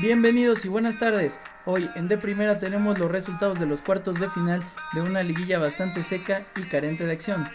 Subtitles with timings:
[0.00, 1.40] Bienvenidos y buenas tardes.
[1.64, 4.62] Hoy en De Primera tenemos los resultados de los cuartos de final
[4.92, 7.48] de una liguilla bastante seca y carente de acción.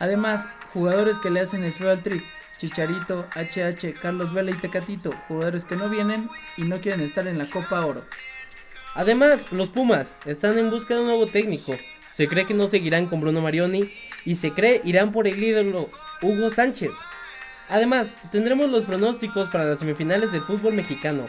[0.00, 2.24] Además, jugadores que le hacen el feo al trick,
[2.58, 7.38] Chicharito, HH, Carlos Vela y Tecatito, jugadores que no vienen y no quieren estar en
[7.38, 8.04] la Copa Oro.
[8.96, 11.76] Además, los Pumas están en busca de un nuevo técnico.
[12.12, 13.92] Se cree que no seguirán con Bruno Marioni
[14.24, 15.90] y se cree irán por el ídolo
[16.22, 16.90] Hugo Sánchez.
[17.68, 21.26] Además, tendremos los pronósticos para las semifinales del fútbol mexicano.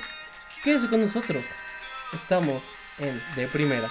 [0.65, 1.45] Quédese con nosotros.
[2.11, 2.63] Estamos
[2.97, 3.87] en De Primera.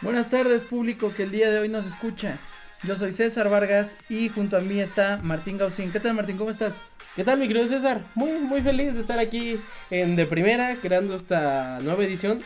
[0.00, 2.38] Buenas tardes público que el día de hoy nos escucha.
[2.82, 5.92] Yo soy César Vargas y junto a mí está Martín Gausín.
[5.92, 6.38] ¿Qué tal Martín?
[6.38, 6.82] ¿Cómo estás?
[7.14, 8.02] ¿Qué tal mi querido César?
[8.16, 9.60] Muy, muy feliz de estar aquí
[9.92, 12.42] en De Primera, creando esta nueva edición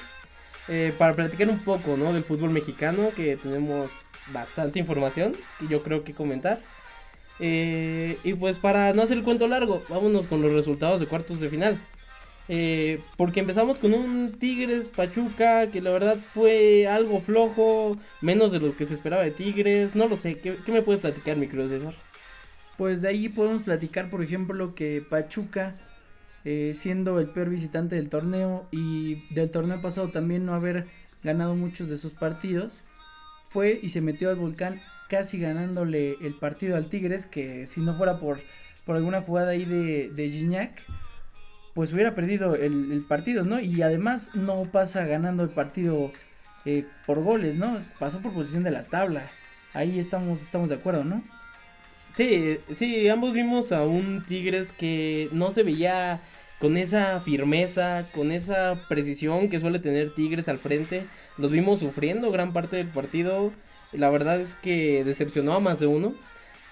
[0.68, 2.12] eh, para platicar un poco ¿no?
[2.12, 3.90] del fútbol mexicano, que tenemos
[4.34, 6.60] bastante información y yo creo que comentar.
[7.38, 11.40] Eh, y pues para no hacer el cuento largo, vámonos con los resultados de cuartos
[11.40, 11.80] de final.
[12.48, 18.60] Eh, porque empezamos con un Tigres Pachuca que la verdad fue algo flojo, menos de
[18.60, 19.94] lo que se esperaba de Tigres.
[19.94, 21.48] No lo sé, ¿qué, me puedes platicar, mi?
[22.76, 25.76] Pues de ahí podemos platicar, por ejemplo, que Pachuca,
[26.44, 30.86] eh, siendo el peor visitante del torneo y del torneo pasado también no haber
[31.24, 32.84] ganado muchos de sus partidos,
[33.48, 37.96] fue y se metió al volcán casi ganándole el partido al Tigres, que si no
[37.96, 38.40] fuera por,
[38.84, 40.82] por alguna jugada ahí de, de Gignac,
[41.76, 43.60] pues hubiera perdido el, partido, ¿no?
[43.60, 46.10] Y además no pasa ganando el partido
[46.64, 47.78] eh, por goles, ¿no?
[47.98, 49.30] Pasó por posición de la tabla.
[49.74, 51.22] Ahí estamos, estamos de acuerdo, ¿no?
[52.14, 56.22] Sí, sí, ambos vimos a un Tigres que no se veía
[56.60, 61.04] con esa firmeza, con esa precisión que suele tener Tigres al frente.
[61.36, 63.52] Los vimos sufriendo gran parte del partido.
[63.96, 66.14] La verdad es que decepcionó a más de uno.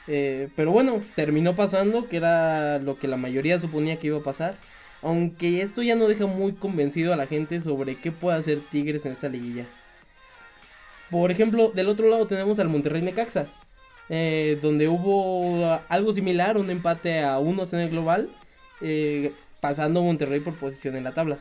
[0.06, 4.23] Eh, pero bueno, terminó pasando, que era lo que la mayoría suponía que iba a
[4.23, 4.57] pasar.
[5.02, 9.05] Aunque esto ya no deja muy convencido a la gente sobre qué puede hacer Tigres
[9.07, 9.64] en esta liguilla.
[11.11, 13.46] Por ejemplo, del otro lado tenemos al Monterrey Necaxa.
[14.11, 18.29] Eh, donde hubo algo similar, un empate a unos en el global.
[18.80, 21.39] Eh, pasando Monterrey por posición en la tabla.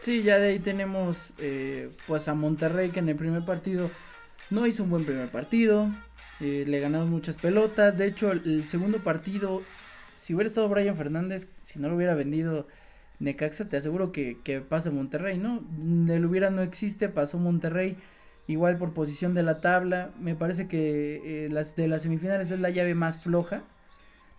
[0.00, 1.34] Sí, ya de ahí tenemos
[2.06, 3.90] pues a Monterrey que en el primer partido
[4.50, 5.90] no hizo un buen primer partido.
[6.40, 7.96] Eh, le ganaron muchas pelotas.
[7.96, 9.62] De hecho, el, segundo partido,
[10.16, 12.66] si hubiera estado Brian Fernández, si no lo hubiera vendido
[13.18, 15.62] Necaxa, te aseguro que, que pasa Monterrey, ¿no?
[16.12, 17.96] El hubiera no existe, pasó Monterrey.
[18.46, 20.10] Igual por posición de la tabla.
[20.18, 23.62] Me parece que eh, las de las semifinales es la llave más floja.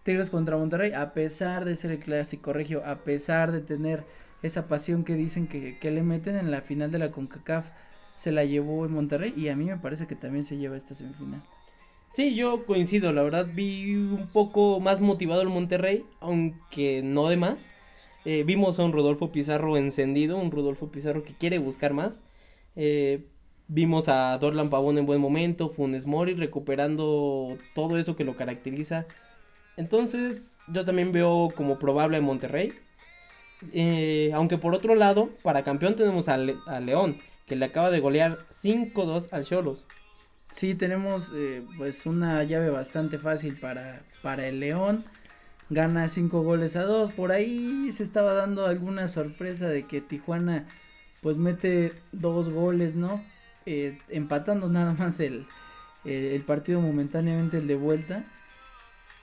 [0.04, 4.04] Tigres contra Monterrey, a pesar de ser el clásico regio, a pesar de tener
[4.42, 7.70] esa pasión que dicen que, que le meten en la final de la CONCACAF
[8.14, 10.96] se la llevó en Monterrey y a mí me parece que también se lleva esta
[10.96, 11.42] semifinal.
[12.14, 17.38] Sí, yo coincido, la verdad vi un poco más motivado el Monterrey, aunque no de
[17.38, 17.70] más.
[18.26, 22.20] Eh, vimos a un Rodolfo Pizarro encendido, un Rodolfo Pizarro que quiere buscar más.
[22.76, 23.26] Eh,
[23.68, 29.06] vimos a Dorlan Pavón en buen momento, Funes Mori recuperando todo eso que lo caracteriza.
[29.78, 32.74] Entonces, yo también veo como probable a Monterrey.
[33.74, 37.18] Eh, aunque por otro lado, para campeón tenemos a, a León
[37.51, 39.85] que le acaba de golear 5-2 al Cholos.
[40.51, 45.03] Sí, tenemos eh, pues una llave bastante fácil para, para el León.
[45.69, 47.12] Gana 5 goles a 2.
[47.12, 50.66] Por ahí se estaba dando alguna sorpresa de que Tijuana
[51.22, 53.22] pues mete dos goles, ¿no?
[53.66, 55.45] Eh, empatando nada más el,
[56.06, 58.23] el partido momentáneamente el de vuelta.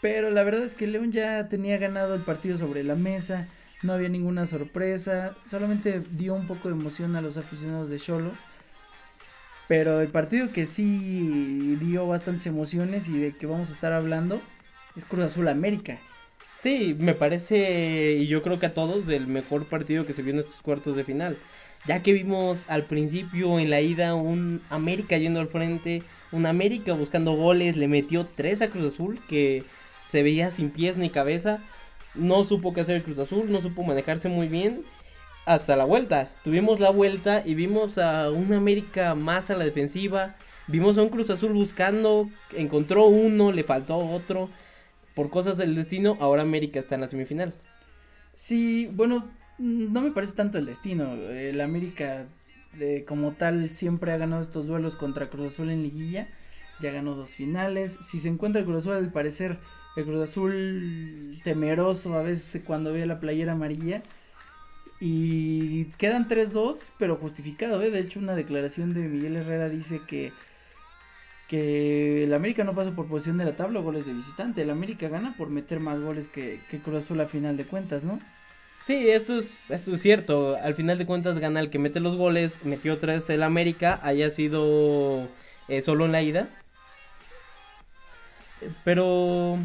[0.02, 3.48] Pero la verdad es que León ya tenía ganado el partido sobre la mesa
[3.82, 8.38] no había ninguna sorpresa, solamente dio un poco de emoción a los aficionados de Cholos.
[9.68, 14.40] Pero el partido que sí dio bastantes emociones y de que vamos a estar hablando
[14.96, 15.98] es Cruz Azul América.
[16.58, 20.32] Sí, me parece, y yo creo que a todos, el mejor partido que se vio
[20.32, 21.36] en estos cuartos de final.
[21.86, 26.02] Ya que vimos al principio en la ida un América yendo al frente,
[26.32, 29.62] un América buscando goles, le metió tres a Cruz Azul que
[30.08, 31.60] se veía sin pies ni cabeza
[32.18, 34.84] no supo qué hacer el Cruz Azul, no supo manejarse muy bien
[35.48, 36.30] hasta la vuelta.
[36.44, 40.36] Tuvimos la vuelta y vimos a un América más a la defensiva.
[40.66, 44.50] Vimos a un Cruz Azul buscando, encontró uno, le faltó otro.
[45.14, 47.54] Por cosas del destino, ahora América está en la semifinal.
[48.34, 49.26] Sí, bueno,
[49.56, 51.14] no me parece tanto el destino.
[51.14, 52.26] El América,
[52.78, 56.28] eh, como tal, siempre ha ganado estos duelos contra Cruz Azul en liguilla.
[56.80, 57.98] Ya ganó dos finales.
[58.02, 59.58] Si se encuentra el Cruz Azul, al parecer
[59.98, 64.02] el Cruz Azul temeroso a veces cuando ve la playera amarilla.
[65.00, 67.90] Y quedan 3-2, pero justificado, ¿eh?
[67.90, 70.32] De hecho, una declaración de Miguel Herrera dice que
[71.48, 74.62] que el América no pasa por posición de la tabla goles de visitante.
[74.62, 78.04] El América gana por meter más goles que, que Cruz Azul a final de cuentas,
[78.04, 78.20] ¿no?
[78.80, 80.56] Sí, esto es, esto es cierto.
[80.56, 82.60] Al final de cuentas gana el que mete los goles.
[82.64, 83.98] Metió tres el América.
[84.02, 85.26] Haya sido
[85.68, 86.48] eh, solo en la ida.
[88.84, 89.58] Pero,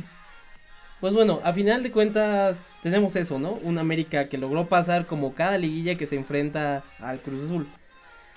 [1.04, 3.60] pues bueno, a final de cuentas tenemos eso, ¿no?
[3.62, 7.68] Un América que logró pasar como cada liguilla que se enfrenta al Cruz Azul.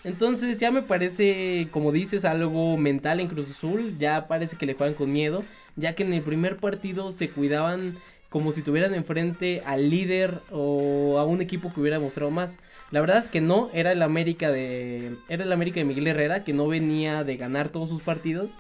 [0.02, 3.96] Entonces ya me parece, como dices, algo mental en Cruz Azul.
[4.00, 5.44] Ya parece que le juegan con miedo.
[5.76, 7.98] Ya que en el primer partido se cuidaban
[8.30, 12.58] como si tuvieran enfrente al líder o a un equipo que hubiera mostrado más.
[12.90, 16.42] La verdad es que no, era el América de era el América de Miguel Herrera
[16.42, 18.54] que no venía de ganar todos sus partidos,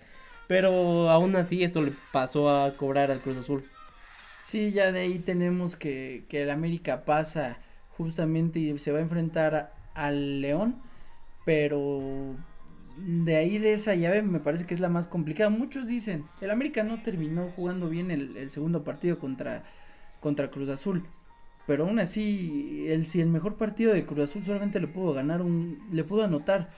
[0.46, 3.64] pero aún así esto le pasó a cobrar al Cruz Azul.
[4.46, 7.58] Sí, ya de ahí tenemos que, que el América pasa
[7.96, 10.76] justamente y se va a enfrentar al León,
[11.44, 12.36] pero
[12.96, 15.50] de ahí de esa llave me parece que es la más complicada.
[15.50, 19.64] Muchos dicen, el América no terminó jugando bien el, segundo partido contra,
[20.20, 21.04] contra Cruz Azul.
[21.66, 25.42] Pero aún así, el, si el mejor partido de Cruz Azul solamente le pudo ganar
[25.42, 26.70] un, le pudo anotar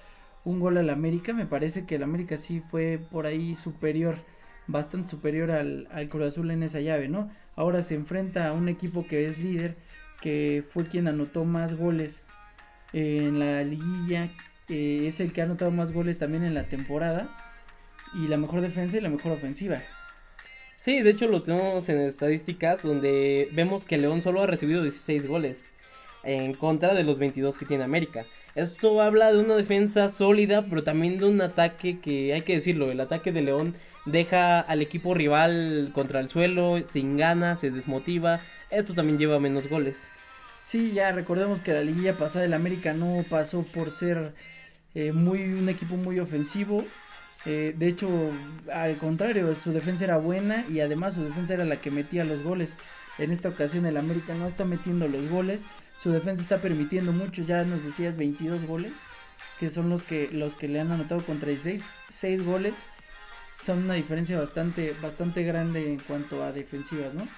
[0.43, 4.21] un gol al América, me parece que el América sí fue por ahí superior,
[4.67, 7.31] bastante superior al, al Cruz Azul en esa llave, ¿no?
[7.59, 9.75] Ahora se enfrenta a un equipo que es líder,
[10.21, 12.23] que fue quien anotó más goles
[12.93, 14.31] en la liguilla,
[14.69, 17.29] es el que ha anotado más goles también en la temporada.
[18.15, 19.83] Y la mejor defensa y la mejor ofensiva.
[20.85, 25.27] Sí, de hecho lo tenemos en estadísticas donde vemos que León solo ha recibido 16
[25.27, 25.65] goles
[26.23, 28.25] en contra de los 22 que tiene América.
[28.55, 32.93] Esto habla de una defensa sólida, pero también de un ataque que hay que decirlo,
[32.93, 33.75] el ataque de León
[34.11, 38.41] deja al equipo rival contra el suelo, sin ganas, se desmotiva.
[38.71, 40.07] Esto también lleva menos goles.
[40.63, 44.35] Sí, ya recordemos que la liguilla pasada del América no pasó por ser
[44.95, 46.85] eh, muy, un equipo muy ofensivo.
[47.47, 48.09] Eh, de hecho,
[48.73, 52.43] al contrario, su defensa era buena y además su defensa era la que metía los
[52.43, 52.77] goles.
[53.19, 55.67] En esta ocasión el América no está metiendo los goles,
[56.03, 58.93] su defensa está permitiendo mucho, ya nos decías 22 goles,
[59.59, 62.75] que son los que los que le han anotado contra 16, 6 goles.
[63.69, 67.29] Son una diferencia bastante bastante grande en cuanto a defensivas, ¿no?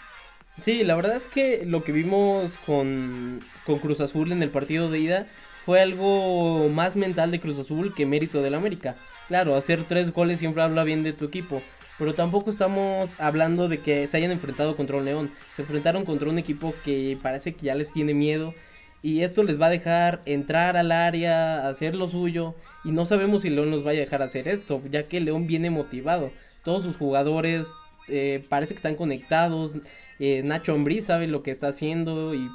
[0.62, 4.88] Sí, la verdad es que lo que vimos con, con Cruz Azul en el partido
[4.92, 5.26] de ida
[5.66, 8.94] fue algo más mental de Cruz Azul que mérito del América.
[9.26, 11.62] Claro, hacer tres goles siempre habla bien de tu equipo,
[11.98, 15.32] pero tampoco estamos hablando de que se hayan enfrentado contra un León.
[15.56, 18.54] Se enfrentaron contra un equipo que parece que ya les tiene miedo
[19.02, 22.54] y esto les va a dejar entrar al área, hacer lo suyo
[22.84, 25.70] y no sabemos si León nos vaya a dejar hacer esto, ya que León viene
[25.70, 26.32] motivado.
[26.64, 27.68] Todos sus jugadores
[28.08, 29.76] eh, parece que están conectados.
[30.18, 32.48] Eh, Nacho Ambrí sabe lo que está haciendo y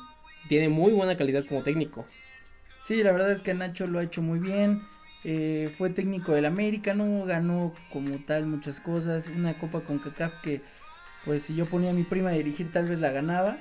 [0.47, 2.05] tiene muy buena calidad como técnico.
[2.79, 4.81] Sí, la verdad es que Nacho lo ha hecho muy bien.
[5.23, 9.27] Eh, fue técnico del América, no ganó como tal muchas cosas.
[9.27, 10.61] Una copa con CACAF que,
[11.25, 13.57] pues si yo ponía a mi prima a dirigir, tal vez la ganaba.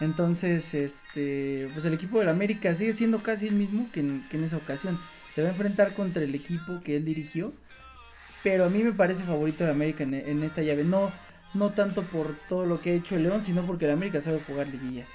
[0.00, 4.56] Entonces, este, pues el equipo del América sigue siendo casi el mismo que en, esa
[4.56, 4.98] ocasión.
[5.34, 7.52] Se va a enfrentar contra el equipo que él dirigió.
[8.42, 10.84] Pero a mí me parece favorito el América en, esta llave.
[10.84, 11.12] No,
[11.54, 14.40] no tanto por todo lo que ha hecho el León, sino porque el América sabe
[14.46, 15.10] jugar liguillas.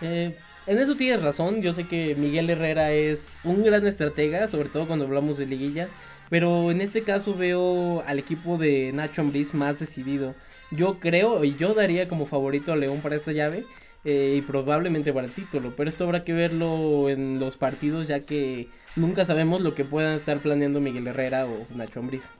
[0.00, 0.36] Eh,
[0.66, 4.86] en eso tienes razón, yo sé que Miguel Herrera es un gran estratega, sobre todo
[4.86, 5.88] cuando hablamos de liguillas,
[6.28, 10.34] pero en este caso veo al equipo de Nacho Ambriz más decidido.
[10.72, 13.64] Yo creo y yo daría como favorito a León para esta llave
[14.04, 18.20] eh, y probablemente para el título, pero esto habrá que verlo en los partidos ya
[18.20, 22.30] que nunca sabemos lo que puedan estar planeando Miguel Herrera o Nacho Ambriz.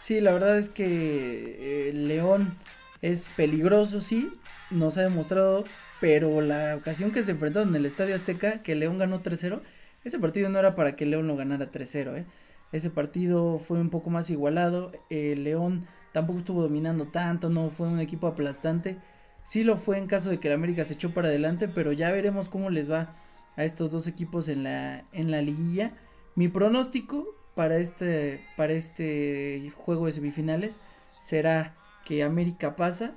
[0.00, 2.56] Sí, la verdad es que eh, León
[3.00, 4.30] es peligroso, sí,
[4.70, 5.64] nos ha demostrado
[6.00, 9.62] pero la ocasión que se enfrentaron en el Estadio Azteca, que León ganó 3-0,
[10.04, 12.26] ese partido no era para que León lo ganara 3-0, ¿eh?
[12.72, 18.00] Ese partido fue un poco más igualado, León tampoco estuvo dominando tanto, no fue un
[18.00, 18.98] equipo aplastante,
[19.44, 22.10] sí lo fue en caso de que el América se echó para adelante, pero ya
[22.10, 23.16] veremos cómo les va
[23.56, 25.92] a estos dos equipos en la, en la liguilla.
[26.34, 30.80] Mi pronóstico para este, para este juego de semifinales
[31.20, 31.74] será
[32.04, 33.12] que América pasa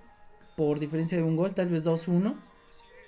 [0.55, 2.35] por diferencia de un gol, tal vez 2-1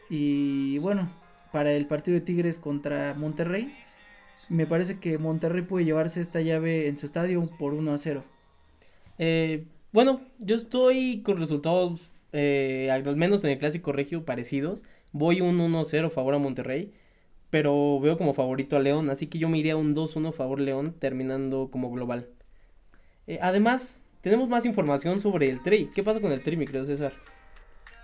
[0.10, 1.10] y bueno,
[1.52, 3.74] para el partido de Tigres contra Monterrey,
[4.50, 8.24] me parece que Monterrey puede llevarse esta llave en su estadio por 1 a 0.
[9.20, 12.02] Eh, bueno, yo estoy con resultados,
[12.34, 14.84] eh, al menos en el clásico regio, parecidos.
[15.12, 16.94] Voy un 1-0 favor a Monterrey,
[17.50, 20.96] pero veo como favorito a León, así que yo me iría un 2-1 favor León,
[21.00, 22.28] terminando como global.
[23.28, 25.90] Eh, además, tenemos más información sobre el Tri.
[25.94, 27.14] ¿Qué pasa con el Tri, mi querido César?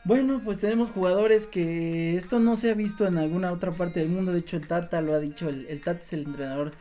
[0.06, 4.10] Bueno, pues tenemos jugadores que esto no se ha visto en alguna otra parte del
[4.10, 4.32] mundo.
[4.32, 5.50] De hecho, el Tata lo ha dicho.
[5.50, 6.74] El, Tata es el entrenador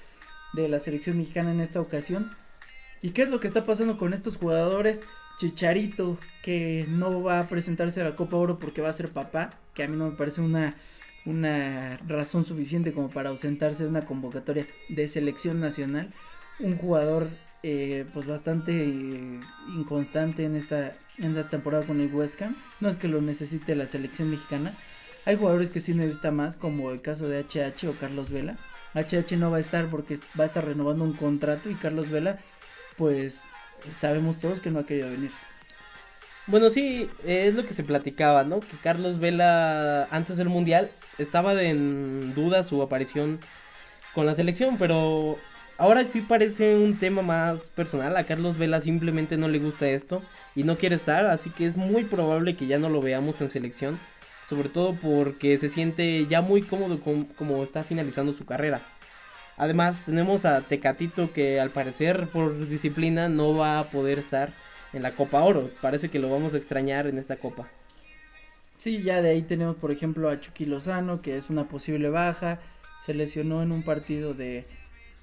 [0.52, 2.32] de la selección mexicana en esta ocasión.
[3.00, 5.02] ¿Y qué es lo que está pasando con estos jugadores?
[5.38, 9.58] Chicharito, que no va a presentarse a la Copa Oro porque va a ser papá,
[9.74, 10.76] que a mí no me parece una,
[11.26, 16.12] una razón suficiente como para ausentarse de una convocatoria de selección nacional.
[16.60, 17.30] Un jugador
[17.62, 19.40] eh, pues bastante eh,
[19.74, 22.56] inconstante en esta, en esta temporada con el West Ham.
[22.80, 24.76] No es que lo necesite la selección mexicana.
[25.24, 28.58] Hay jugadores que sí necesitan más, como el caso de HH o Carlos Vela.
[28.94, 32.38] HH no va a estar porque va a estar renovando un contrato y Carlos Vela,
[32.96, 33.42] pues
[33.90, 35.30] sabemos todos que no ha querido venir.
[36.46, 38.60] Bueno, sí, es lo que se platicaba, ¿no?
[38.60, 43.40] Que Carlos Vela, antes del Mundial, estaba en duda su aparición
[44.14, 45.38] con la selección, pero
[45.78, 48.16] ahora sí parece un tema más personal.
[48.16, 50.22] A Carlos Vela simplemente no le gusta esto
[50.54, 53.48] y no quiere estar, así que es muy probable que ya no lo veamos en
[53.48, 53.98] selección,
[54.46, 58.82] sobre todo porque se siente ya muy cómodo como está finalizando su carrera.
[59.56, 64.52] Además, tenemos a Tecatito que al parecer por disciplina no va a poder estar
[64.92, 65.70] en la Copa Oro.
[65.80, 67.68] Parece que lo vamos a extrañar en esta Copa.
[68.78, 72.60] Sí, ya de ahí tenemos por ejemplo a Chucky Lozano, que es una posible baja.
[73.04, 74.66] Se lesionó en un partido de,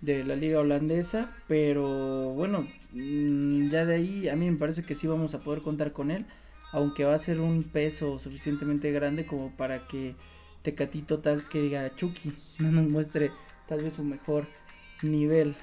[0.02, 4.96] de la liga holandesa, pero bueno, mm, ya de ahí a mí me parece que
[4.96, 6.26] sí vamos a poder contar con él,
[6.72, 10.16] aunque va a ser un peso suficientemente grande como para que
[10.64, 13.32] Tecatito tal que diga Chucky no nos muestre
[13.68, 14.48] tal vez su mejor
[15.02, 15.56] nivel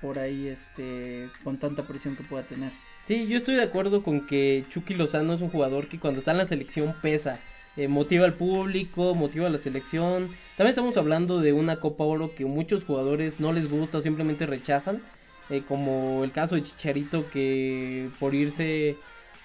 [0.00, 2.72] por ahí este con tanta presión que pueda tener.
[3.04, 6.32] Sí, yo estoy de acuerdo con que Chucky Lozano es un jugador que cuando está
[6.32, 7.38] en la selección pesa,
[7.76, 10.30] eh, motiva al público, motiva a la selección.
[10.56, 14.46] También estamos hablando de una Copa Oro que muchos jugadores no les gusta o simplemente
[14.46, 15.02] rechazan,
[15.50, 18.96] eh, como el caso de Chicharito que por irse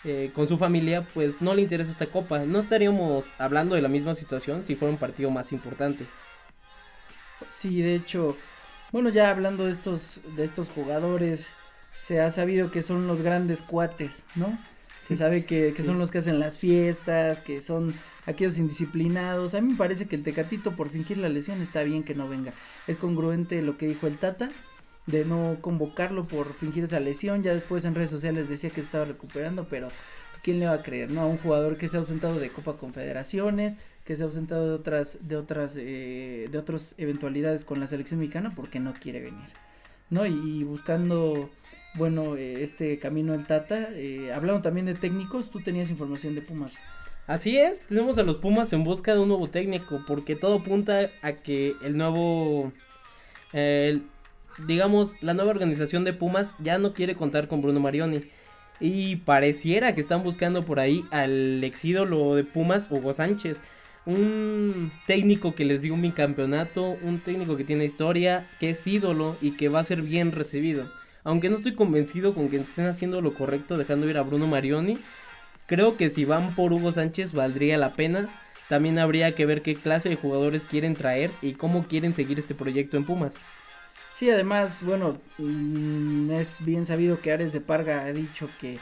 [0.03, 2.39] eh, con su familia pues no le interesa esta copa.
[2.39, 6.05] No estaríamos hablando de la misma situación si fuera un partido más importante.
[7.51, 8.37] Sí, de hecho,
[8.91, 11.53] bueno, ya hablando de estos, de estos jugadores,
[11.95, 14.57] se ha sabido que son los grandes cuates, ¿no?
[14.99, 17.93] Se sabe que, que son los que hacen las fiestas, que son
[18.25, 19.53] aquellos indisciplinados.
[19.53, 22.29] A mí me parece que el Tecatito por fingir la lesión está bien que no
[22.29, 22.53] venga.
[22.87, 24.49] Es congruente lo que dijo el Tata
[25.07, 27.43] de no convocarlo por fingir esa lesión.
[27.43, 29.89] Ya después en redes sociales decía que estaba recuperando, pero
[30.43, 31.11] ¿quién le va a creer?
[31.11, 33.75] No, a un jugador que se ha ausentado de Copa Confederaciones,
[34.11, 38.19] que se ha ausentado de otras, de otras, eh, de otras eventualidades con la selección
[38.19, 39.47] mexicana porque no quiere venir,
[40.09, 40.25] ¿no?
[40.25, 41.49] Y, buscando,
[41.93, 46.41] bueno, eh, este camino del Tata, eh, hablando también de técnicos, tú tenías información de
[46.41, 46.77] Pumas.
[47.25, 51.09] Así es, tenemos a los Pumas en busca de un nuevo técnico, porque todo apunta
[51.21, 52.73] a que el nuevo,
[54.67, 58.25] digamos, la nueva organización de Pumas ya no quiere contar con Bruno Marioni.
[58.81, 63.61] Y pareciera que están buscando por ahí al ex ídolo de Pumas, Hugo Sánchez
[64.05, 69.37] un técnico que les dio un bicampeonato, un técnico que tiene historia, que es ídolo
[69.41, 70.91] y que va a ser bien recibido.
[71.23, 74.97] Aunque no estoy convencido con que estén haciendo lo correcto dejando ir a Bruno Marioni,
[75.67, 78.29] creo que si van por Hugo Sánchez valdría la pena.
[78.69, 82.55] También habría que ver qué clase de jugadores quieren traer y cómo quieren seguir este
[82.55, 83.35] proyecto en Pumas.
[84.13, 88.79] Sí, además, bueno, mm, es bien sabido que Ares de Parga ha dicho que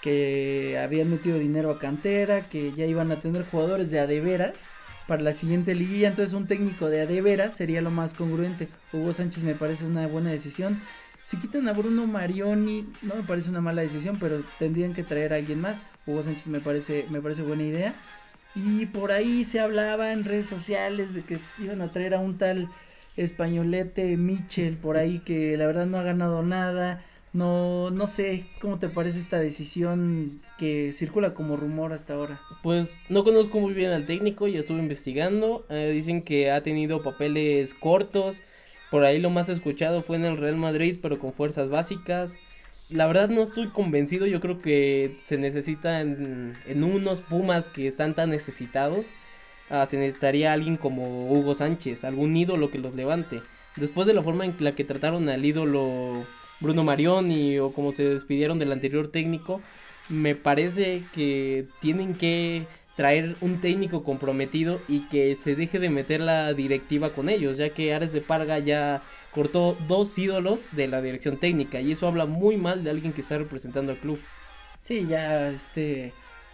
[0.00, 4.68] que habían metido dinero a cantera, que ya iban a tener jugadores de adeveras
[5.06, 8.68] para la siguiente liguilla, entonces un técnico de adeveras sería lo más congruente.
[8.92, 10.80] Hugo Sánchez me parece una buena decisión.
[11.24, 15.32] Si quitan a Bruno Marioni, no me parece una mala decisión, pero tendrían que traer
[15.32, 15.82] a alguien más.
[16.06, 17.94] Hugo Sánchez me parece, me parece buena idea.
[18.54, 22.38] Y por ahí se hablaba en redes sociales de que iban a traer a un
[22.38, 22.68] tal
[23.16, 28.78] españolete Michel por ahí que la verdad no ha ganado nada no, no sé cómo
[28.78, 32.40] te parece esta decisión que circula como rumor hasta ahora.
[32.62, 35.64] Pues no conozco muy bien al técnico, ya estuve investigando.
[35.68, 38.42] Eh, dicen que ha tenido papeles cortos.
[38.90, 42.36] Por ahí lo más escuchado fue en el Real Madrid, pero con fuerzas básicas.
[42.88, 48.14] La verdad no estoy convencido, yo creo que se necesita en, unos Pumas que están
[48.14, 49.06] tan necesitados.
[49.68, 53.42] Ah, se necesitaría alguien como Hugo Sánchez, algún ídolo que los levante.
[53.76, 56.26] Después de la forma en la que trataron al ídolo
[56.60, 59.60] Bruno Marioni o como se despidieron del anterior técnico,
[60.08, 66.20] me parece que tienen que traer un técnico comprometido y que se deje de meter
[66.20, 71.00] la directiva con ellos, ya que Ares de Parga ya cortó dos ídolos de la
[71.00, 74.20] dirección técnica y eso habla muy mal de alguien que está representando al club.
[74.80, 76.12] Sí, ya este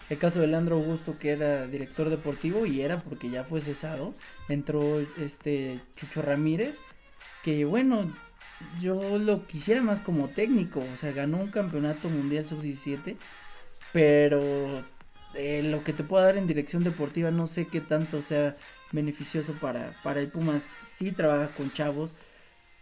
[0.09, 4.15] el caso de Leandro Augusto que era director deportivo y era porque ya fue cesado,
[4.49, 6.79] entró este Chucho Ramírez
[7.43, 8.13] que bueno,
[8.81, 13.17] yo lo quisiera más como técnico, o sea, ganó un campeonato mundial sub-17,
[13.93, 14.85] pero
[15.35, 18.57] eh, lo que te pueda dar en dirección deportiva no sé qué tanto sea
[18.93, 20.75] beneficioso para, para el Pumas.
[20.83, 22.15] Sí trabaja con chavos,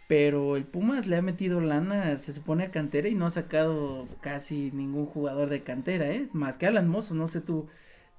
[0.08, 4.08] pero el Pumas le ha metido lana, se supone a cantera y no ha sacado
[4.20, 6.28] casi ningún jugador de cantera, ¿eh?
[6.32, 7.68] Más que Alan Mozo, no sé tú,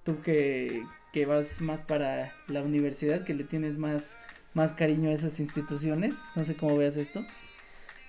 [0.03, 0.83] tú que,
[1.13, 4.17] que vas más para la universidad, que le tienes más,
[4.53, 7.25] más cariño a esas instituciones, no sé cómo veas esto.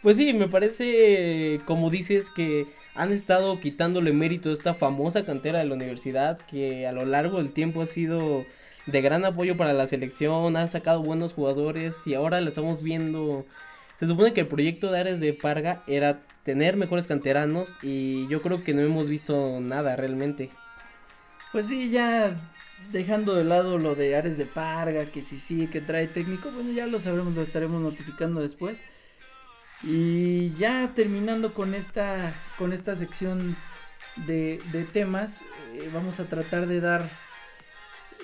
[0.06, 5.58] Pues sí, me parece, como dices, que han estado quitándole mérito a esta famosa cantera
[5.58, 8.46] de la universidad que a lo largo del tiempo ha sido
[8.86, 13.46] de gran apoyo para la selección, ha sacado buenos jugadores y ahora la estamos viendo.
[13.96, 18.42] Se supone que el proyecto de Ares de Parga era tener mejores canteranos y yo
[18.42, 20.50] creo que no hemos visto nada realmente.
[21.50, 22.48] Pues sí, ya
[22.92, 26.70] dejando de lado lo de Ares de Parga, que sí, sí, que trae técnico, bueno,
[26.70, 28.80] ya lo sabremos, lo estaremos notificando después.
[29.82, 33.56] Y ya terminando con esta, con esta sección
[34.26, 35.42] de, de temas,
[35.74, 37.08] eh, vamos a tratar de dar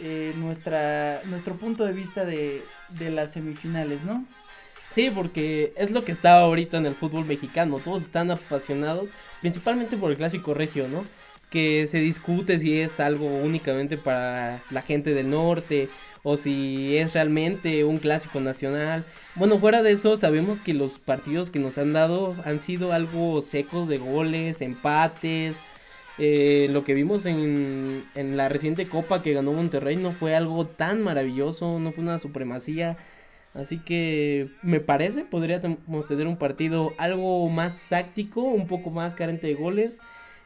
[0.00, 4.24] eh, nuestra, nuestro punto de vista de, de las semifinales, ¿no?
[4.94, 7.78] Sí, porque es lo que está ahorita en el fútbol mexicano.
[7.78, 11.04] Todos están apasionados, principalmente por el clásico regio, ¿no?
[11.50, 15.88] Que se discute si es algo únicamente para la gente del norte
[16.22, 19.04] o si es realmente un clásico nacional.
[19.34, 23.40] Bueno, fuera de eso, sabemos que los partidos que nos han dado han sido algo
[23.42, 25.56] secos de goles, empates.
[26.18, 30.66] Eh, lo que vimos en, en la reciente copa que ganó Monterrey no fue algo
[30.66, 32.96] tan maravilloso, no fue una supremacía.
[33.54, 39.46] Así que me parece, podríamos tener un partido algo más táctico, un poco más carente
[39.46, 40.00] de goles.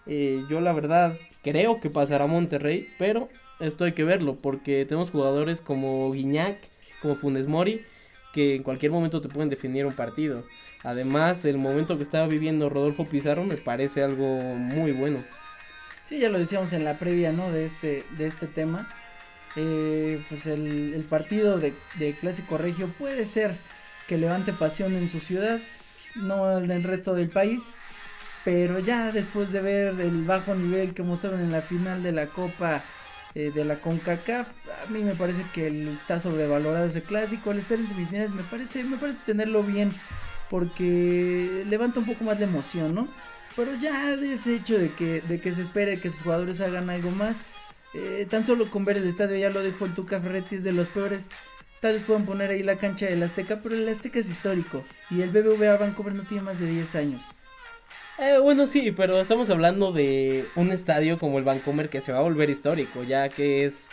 [0.06, 3.28] Eh, yo la verdad creo que pasará Monterrey, pero
[3.60, 6.58] esto hay que verlo, porque tenemos jugadores como Guiñac,
[7.00, 7.84] como Funes Mori,
[8.32, 10.44] que en cualquier momento te pueden definir un partido.
[10.82, 15.24] Además, el momento que estaba viviendo Rodolfo Pizarro me parece algo muy bueno.
[16.04, 17.50] Sí, ya lo decíamos en la previa, ¿no?
[17.50, 18.88] De este, de este tema.
[19.56, 23.56] Eh, pues el, el partido de, de, Clásico Regio puede ser
[24.06, 25.58] que levante pasión en su ciudad,
[26.14, 27.62] no en el resto del país.
[28.44, 32.26] Pero ya después de ver el bajo nivel que mostraron en la final de la
[32.26, 32.84] Copa
[33.36, 34.48] eh, de la CONCACAF.
[34.82, 37.50] A mí me parece que está sobrevalorado ese clásico.
[37.50, 39.92] El estar en semifinales me parece, me parece tenerlo bien
[40.48, 43.08] porque levanta un poco más la emoción, ¿no?
[43.54, 46.88] Pero ya de ese hecho de que, de que se espere que sus jugadores hagan
[46.88, 47.36] algo más,
[47.92, 50.72] eh, tan solo con ver el estadio, ya lo dijo el Tuca Ferretti, es de
[50.72, 51.28] los peores.
[51.82, 55.20] Tal vez puedan poner ahí la cancha del Azteca, pero el Azteca es histórico y
[55.20, 57.22] el BBVA Vancouver no tiene más de 10 años.
[58.18, 62.18] Eh, bueno, sí, pero estamos hablando de un estadio como el Vancomer que se va
[62.18, 63.90] a volver histórico, ya que es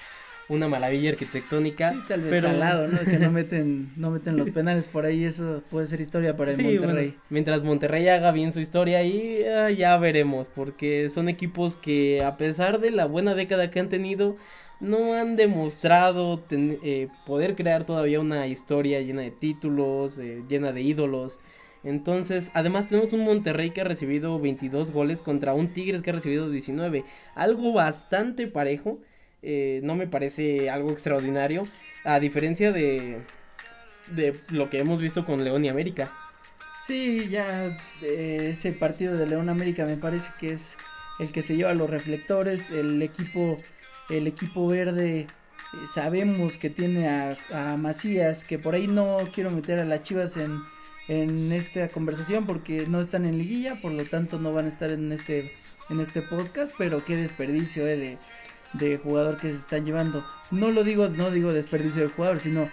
[0.48, 1.92] una maravilla arquitectónica.
[1.92, 2.50] Sí, tal vez pero...
[2.50, 3.00] salado, ¿no?
[3.00, 6.58] Que no meten, no meten los penales por ahí, eso puede ser historia para el
[6.58, 7.08] sí, Monterrey.
[7.08, 12.24] Bueno, mientras Monterrey haga bien su historia ahí, uh, ya veremos, porque son equipos que
[12.24, 14.38] a pesar de la buena década que han tenido,
[14.80, 20.72] no han demostrado ten, eh, poder crear todavía una historia llena de títulos, eh, llena
[20.72, 21.40] de ídolos.
[21.84, 26.14] Entonces, además tenemos un Monterrey que ha recibido 22 goles contra un Tigres que ha
[26.14, 27.04] recibido 19.
[27.36, 29.00] Algo bastante parejo.
[29.42, 31.68] Eh, no me parece algo extraordinario.
[32.06, 33.22] A diferencia de,
[34.08, 36.12] de lo que hemos visto con León y América.
[36.86, 40.78] Sí, ya ese partido de León América me parece que es
[41.20, 42.72] el que se lleva los reflectores.
[42.72, 43.60] El equipo,
[44.10, 45.28] el equipo verde eh,
[45.88, 50.38] sabemos que tiene a, a Macías, que por ahí no quiero meter a las Chivas
[50.38, 50.62] en
[51.08, 54.90] en esta conversación porque no están en liguilla, por lo tanto no van a estar
[54.90, 55.52] en este
[55.90, 58.18] en este podcast, pero qué desperdicio eh, de,
[58.74, 60.26] de jugador que se están llevando.
[60.52, 62.70] No lo digo, no digo desperdicio de jugador, sino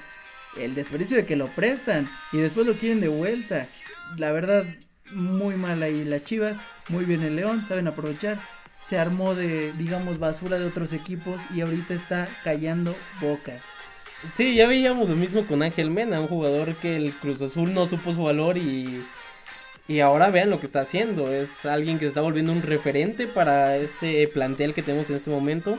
[0.57, 3.69] el desperdicio de que lo prestan y después lo quieren de vuelta.
[4.17, 4.65] La verdad,
[5.13, 8.39] muy mal ahí las Chivas, muy bien el León, saben aprovechar.
[8.81, 13.63] Se armó de, digamos, basura de otros equipos y ahorita está callando bocas.
[14.35, 17.87] Sí, ya veíamos lo mismo con Ángel Mena, un jugador que el Cruz Azul no
[17.87, 19.03] supo su valor y,
[19.89, 21.33] y ahora vean lo que está haciendo.
[21.33, 25.31] Es alguien que se está volviendo un referente para este plantel que tenemos en este
[25.31, 25.79] momento.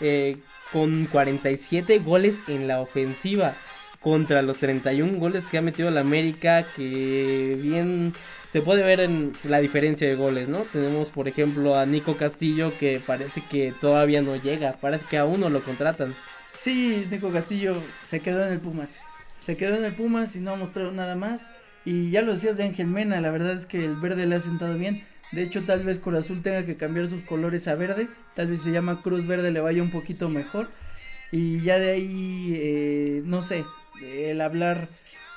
[0.00, 0.36] Eh,
[0.72, 3.56] con 47 goles en la ofensiva
[4.00, 8.14] contra los 31 goles que ha metido el América, que bien
[8.46, 10.60] se puede ver en la diferencia de goles, ¿no?
[10.72, 15.40] Tenemos por ejemplo a Nico Castillo que parece que todavía no llega, parece que aún
[15.40, 16.14] no lo contratan.
[16.60, 18.96] Sí, Nico Castillo se quedó en el Pumas.
[19.38, 21.48] Se quedó en el Pumas y no ha mostrado nada más.
[21.84, 24.40] Y ya lo decías de Ángel Mena, la verdad es que el verde le ha
[24.40, 25.04] sentado bien.
[25.30, 28.08] De hecho, tal vez Cruz Azul tenga que cambiar sus colores a verde.
[28.34, 30.68] Tal vez se llama Cruz Verde, le vaya un poquito mejor.
[31.30, 33.64] Y ya de ahí, eh, no sé,
[34.02, 34.88] el hablar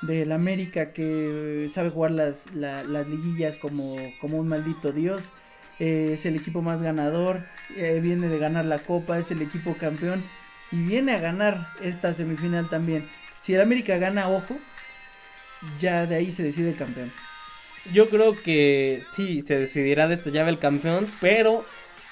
[0.01, 5.33] del América que sabe jugar las, la, las liguillas como, como un maldito dios.
[5.79, 9.75] Eh, es el equipo más ganador, eh, viene de ganar la copa, es el equipo
[9.75, 10.23] campeón
[10.71, 13.09] y viene a ganar esta semifinal también.
[13.37, 14.57] Si el América gana, ojo,
[15.79, 17.11] ya de ahí se decide el campeón.
[17.93, 21.65] Yo creo que sí, se decidirá de esta llave el campeón, pero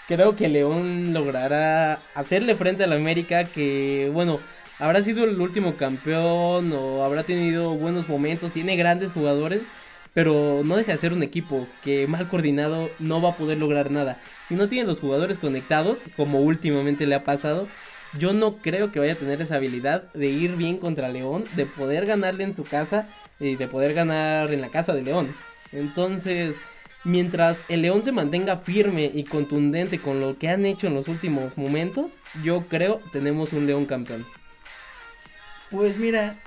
[0.08, 4.39] creo que León logrará hacerle frente al América que, bueno,
[4.80, 9.62] habrá sido el último campeón o habrá tenido buenos momentos, tiene grandes jugadores,
[10.15, 13.91] pero no deja de ser un equipo que mal coordinado no va a poder lograr
[13.91, 14.19] nada.
[14.48, 17.67] Si no tiene los jugadores conectados, como últimamente le ha pasado,
[18.17, 21.65] yo no creo que vaya a tener esa habilidad de ir bien contra León, de
[21.65, 23.08] poder ganarle en su casa
[23.39, 25.34] y de poder ganar en la casa de León.
[25.72, 26.58] Entonces,
[27.04, 31.08] mientras el León se mantenga firme y contundente con lo que han hecho en los
[31.08, 34.26] últimos momentos, yo creo tenemos un León campeón.
[35.72, 36.39] Pues mira,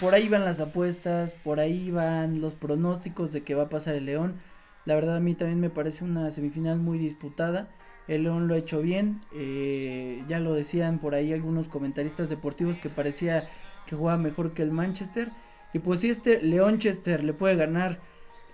[0.00, 3.94] por ahí van las apuestas, por ahí van los pronósticos de que va a pasar
[3.94, 4.40] el León.
[4.84, 7.68] La verdad a mí también me parece una semifinal muy disputada.
[8.08, 9.20] El León lo ha hecho bien.
[9.32, 13.48] Eh, ya lo decían por ahí algunos comentaristas deportivos que parecía
[13.86, 15.30] que jugaba mejor que el Manchester.
[15.72, 17.98] Y pues si este Leonchester le puede ganar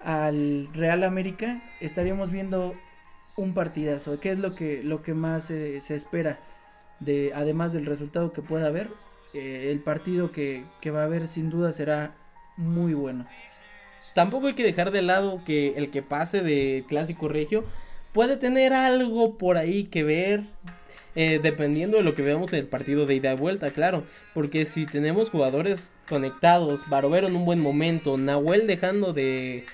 [0.01, 2.75] al Real América, estaríamos viendo
[3.37, 4.21] un partidazo.
[4.21, 6.39] ¿Qué es lo que, lo que más se espera?
[7.01, 8.91] De, además del resultado que pueda haber,
[9.35, 12.15] eh, el partido que, que va a haber sin duda será
[12.57, 13.27] muy bueno.
[14.15, 17.65] Tampoco hay que dejar de lado que el que pase de clásico regio
[18.13, 20.45] puede tener algo por ahí que ver.
[21.15, 24.05] Eh, dependiendo de lo que veamos en el partido de ida y vuelta, claro.
[24.35, 29.65] Porque si tenemos jugadores conectados, Barovero en un buen momento, Nahuel dejando de.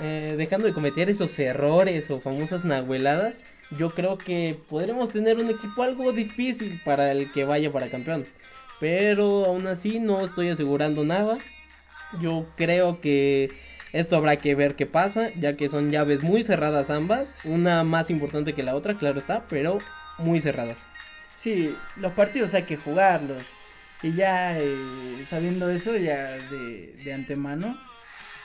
[0.00, 3.36] Eh, dejando de cometer esos errores o famosas nahueladas,
[3.78, 8.26] yo creo que podremos tener un equipo algo difícil para el que vaya para campeón.
[8.80, 11.38] Pero aún así no estoy asegurando nada.
[12.20, 13.50] Yo creo que
[13.92, 17.34] esto habrá que ver qué pasa, ya que son llaves muy cerradas ambas.
[17.44, 19.78] Una más importante que la otra, claro está, pero
[20.18, 20.78] muy cerradas.
[21.36, 23.52] Sí, los partidos hay que jugarlos.
[24.02, 27.78] Y ya eh, sabiendo eso, ya de, de, antemano,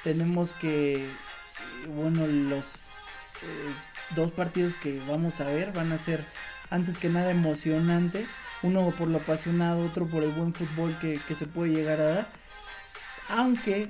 [0.03, 1.05] tenemos que,
[1.87, 3.73] bueno, los eh,
[4.15, 6.25] dos partidos que vamos a ver van a ser
[6.69, 8.29] antes que nada emocionantes
[8.65, 12.27] uno por lo apasionado, otro por el buen fútbol que, se puede llegar a dar.
[13.29, 13.89] Aunque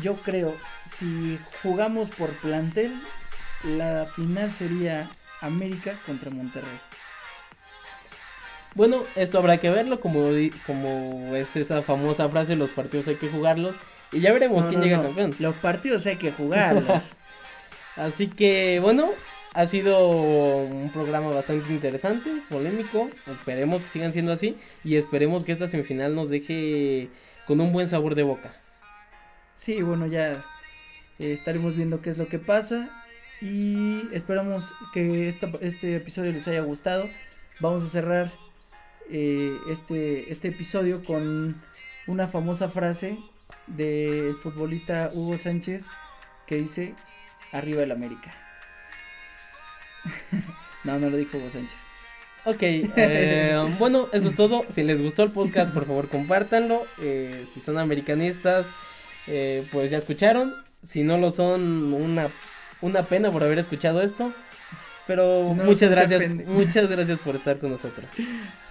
[0.00, 2.94] yo creo, si jugamos por plantel,
[3.64, 6.80] la final sería América contra Monterrey.
[8.74, 10.30] Bueno, esto habrá que verlo, como,
[10.66, 13.76] como es esa famosa frase, los partidos hay que jugarlos.
[14.12, 15.34] Y ya veremos quién llega campeón.
[15.38, 17.14] Los partidos hay que jugarlos.
[17.96, 19.10] Así que, bueno,
[19.52, 23.10] ha sido un programa bastante interesante, polémico.
[23.30, 27.10] Esperemos que sigan siendo así y esperemos que esta semifinal nos deje
[27.46, 28.61] con un buen sabor de boca.
[29.56, 30.44] Sí, bueno, ya
[31.18, 33.04] eh, estaremos viendo qué es lo que pasa
[33.40, 37.08] y esperamos que este episodio les haya gustado.
[37.60, 38.32] Vamos a cerrar
[39.10, 41.60] eh, este, este episodio con
[42.06, 43.18] una famosa frase
[43.66, 45.86] del futbolista Hugo Sánchez
[46.46, 46.94] que dice,
[47.52, 48.34] arriba el América.
[50.84, 51.78] no, no lo dijo Hugo Sánchez.
[52.44, 54.64] Ok, eh, bueno, eso es todo.
[54.70, 56.86] Si les gustó el podcast, por favor, compártanlo.
[57.00, 58.66] Eh, si son americanistas,
[59.26, 60.54] eh, pues ya escucharon.
[60.82, 62.28] Si no lo son, una,
[62.80, 64.32] una pena por haber escuchado esto.
[65.06, 68.10] Pero muchas gracias, muchas gracias por estar con nosotros.